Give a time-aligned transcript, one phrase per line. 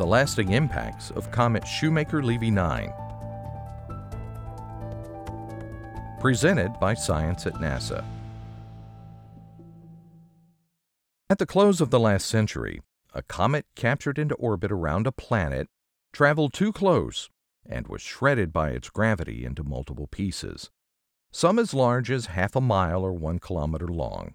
[0.00, 2.90] The lasting impacts of comet Shoemaker-Levy 9.
[6.18, 8.02] Presented by Science at NASA.
[11.28, 12.80] At the close of the last century,
[13.12, 15.68] a comet captured into orbit around a planet
[16.14, 17.28] traveled too close
[17.66, 20.70] and was shredded by its gravity into multiple pieces,
[21.30, 24.32] some as large as half a mile or one kilometer long.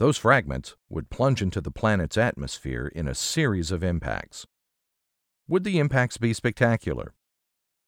[0.00, 4.46] Those fragments would plunge into the planet's atmosphere in a series of impacts.
[5.46, 7.12] Would the impacts be spectacular?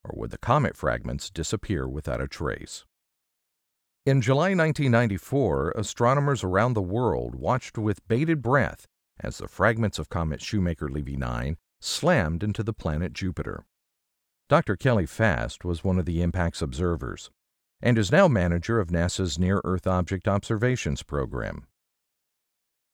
[0.05, 2.85] Or would the comet fragments disappear without a trace?
[4.05, 8.87] In July 1994, astronomers around the world watched with bated breath
[9.19, 13.65] as the fragments of comet Shoemaker-Levy 9 slammed into the planet Jupiter.
[14.51, 14.77] Dr.
[14.77, 17.31] Kelly Fast was one of the impact's observers
[17.81, 21.65] and is now manager of NASA's Near Earth Object Observations program.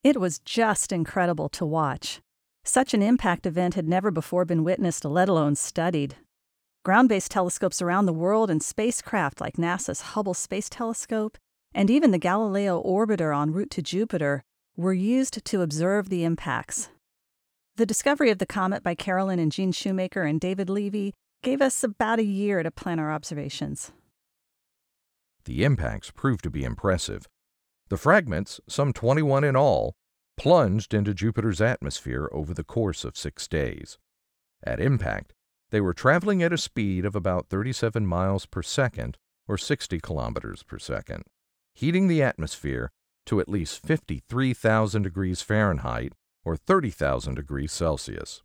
[0.04, 2.20] It was just incredible to watch.
[2.64, 6.16] Such an impact event had never before been witnessed, let alone studied.
[6.84, 11.36] Ground based telescopes around the world and spacecraft like NASA's Hubble Space Telescope
[11.74, 14.42] and even the Galileo orbiter en route to Jupiter
[14.76, 16.88] were used to observe the impacts.
[17.76, 21.84] The discovery of the comet by Carolyn and Gene Shoemaker and David Levy gave us
[21.84, 23.92] about a year to plan our observations.
[25.44, 27.26] The impacts proved to be impressive,
[27.88, 29.94] the fragments, some 21 in all,
[30.36, 33.98] plunged into Jupiter's atmosphere over the course of six days.
[34.62, 35.34] At impact,
[35.70, 40.62] they were traveling at a speed of about 37 miles per second or 60 kilometers
[40.62, 41.24] per second,
[41.74, 42.90] heating the atmosphere
[43.26, 46.12] to at least 53,000 degrees Fahrenheit
[46.44, 48.42] or 30,000 degrees Celsius.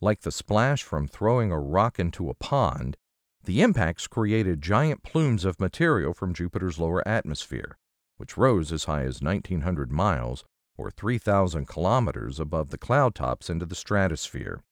[0.00, 2.96] Like the splash from throwing a rock into a pond,
[3.44, 7.76] the impacts created giant plumes of material from Jupiter's lower atmosphere,
[8.16, 10.44] which rose as high as 1,900 miles
[10.76, 14.62] or 3,000 kilometers above the cloud tops into the stratosphere.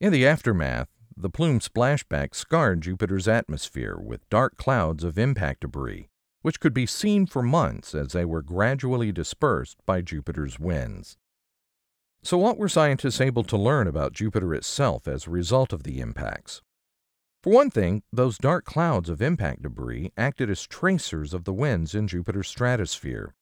[0.00, 6.08] In the aftermath, the plume splashback scarred Jupiter's atmosphere with dark clouds of impact debris,
[6.42, 11.16] which could be seen for months as they were gradually dispersed by Jupiter's winds.
[12.22, 16.00] So, what were scientists able to learn about Jupiter itself as a result of the
[16.00, 16.62] impacts?
[17.44, 21.94] For one thing, those dark clouds of impact debris acted as tracers of the winds
[21.94, 23.34] in Jupiter's stratosphere,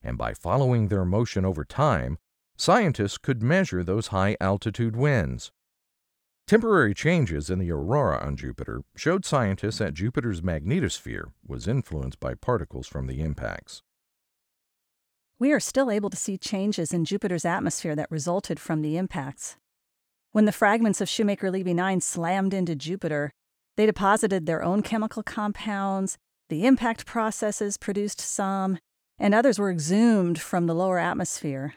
[0.00, 2.18] and by following their motion over time,
[2.56, 5.50] scientists could measure those high altitude winds.
[6.46, 12.34] Temporary changes in the aurora on Jupiter showed scientists that Jupiter's magnetosphere was influenced by
[12.34, 13.82] particles from the impacts.
[15.40, 19.56] We are still able to see changes in Jupiter's atmosphere that resulted from the impacts.
[20.30, 23.32] When the fragments of Shoemaker Levy 9 slammed into Jupiter,
[23.80, 26.18] they deposited their own chemical compounds,
[26.50, 28.76] the impact processes produced some,
[29.18, 31.72] and others were exhumed from the lower atmosphere.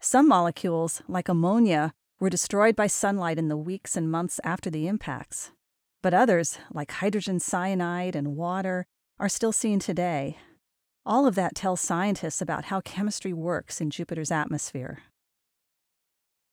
[0.00, 4.86] Some molecules, like ammonia, were destroyed by sunlight in the weeks and months after the
[4.86, 5.50] impacts.
[6.04, 8.86] But others, like hydrogen cyanide and water,
[9.18, 10.38] are still seen today.
[11.04, 15.00] All of that tells scientists about how chemistry works in Jupiter's atmosphere.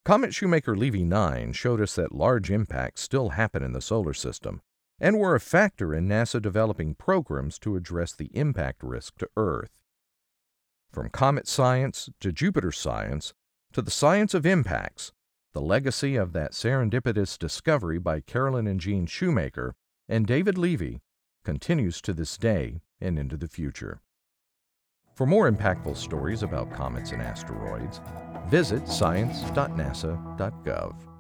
[0.06, 4.60] Comet Shoemaker Levy 9 showed us that large impacts still happen in the solar system,
[5.02, 9.80] and were a factor in NASA developing programs to address the impact risk to Earth.
[10.92, 13.34] From comet science to Jupiter science
[13.74, 15.12] to the science of impacts,
[15.54, 19.74] the legacy of that serendipitous discovery by Carolyn and Gene Shoemaker
[20.08, 21.02] and David Levy
[21.44, 24.02] continues to this day and into the future.
[25.16, 28.02] For more impactful stories about comets and asteroids,
[28.50, 31.11] visit science.nasa.gov.